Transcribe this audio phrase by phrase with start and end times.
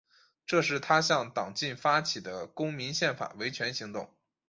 [0.47, 4.11] 这是他向党禁发起的公民宪法维权行动。